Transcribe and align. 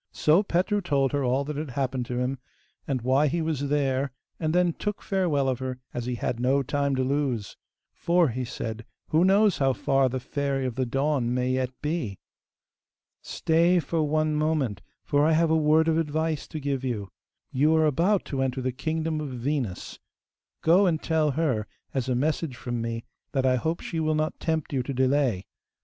So 0.13 0.41
Petru 0.41 0.81
told 0.81 1.11
her 1.11 1.23
all 1.23 1.43
that 1.45 1.57
had 1.57 1.69
happened 1.69 2.07
to 2.07 2.17
him, 2.17 2.39
and 2.87 3.03
why 3.03 3.27
he 3.27 3.39
was 3.39 3.69
there, 3.69 4.11
and 4.39 4.51
then 4.51 4.73
took 4.73 4.99
farewell 5.03 5.47
of 5.47 5.59
her, 5.59 5.77
as 5.93 6.07
he 6.07 6.15
had 6.15 6.39
no 6.39 6.63
time 6.63 6.95
to 6.95 7.03
lose. 7.03 7.55
'For,' 7.93 8.29
he 8.29 8.43
said, 8.43 8.83
'who 9.09 9.23
knows 9.23 9.59
how 9.59 9.73
far 9.73 10.09
the 10.09 10.19
Fairy 10.19 10.65
of 10.65 10.73
the 10.73 10.87
Dawn 10.87 11.31
may 11.35 11.51
yet 11.51 11.69
be?' 11.83 12.17
'Stay 13.21 13.77
for 13.79 14.01
one 14.01 14.33
moment, 14.33 14.81
for 15.03 15.23
I 15.23 15.33
have 15.33 15.51
a 15.51 15.55
word 15.55 15.87
of 15.87 15.99
advice 15.99 16.47
to 16.47 16.59
give 16.59 16.83
you. 16.83 17.11
You 17.51 17.75
are 17.75 17.85
about 17.85 18.25
to 18.25 18.41
enter 18.41 18.59
the 18.63 18.71
kingdom 18.71 19.21
of 19.21 19.29
Venus;(4) 19.29 19.99
go 20.63 20.87
and 20.87 20.99
tell 20.99 21.29
her, 21.29 21.67
as 21.93 22.09
a 22.09 22.15
message 22.15 22.55
from 22.55 22.81
me, 22.81 23.03
that 23.33 23.45
I 23.45 23.55
hope 23.57 23.81
she 23.81 23.99
will 23.99 24.15
not 24.15 24.39
tempt 24.39 24.73
you 24.73 24.81
to 24.81 24.95
delay. 24.95 25.45